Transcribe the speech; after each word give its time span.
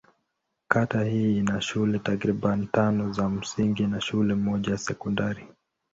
Kata 0.67 1.03
hii 1.03 1.37
ina 1.37 1.61
shule 1.61 1.99
takriban 1.99 2.67
tano 2.67 3.13
za 3.13 3.29
msingi 3.29 3.87
na 3.87 4.01
shule 4.01 4.33
moja 4.35 4.71
ya 4.71 4.77
sekondari. 4.77 5.47